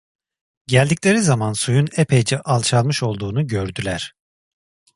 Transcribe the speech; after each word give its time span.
Geldikleri 0.67 1.21
zaman 1.21 1.53
suyun 1.53 1.87
epeyce 1.97 2.39
alçalmış 2.41 3.03
olduğunu 3.03 3.47
gördüler… 3.47 4.13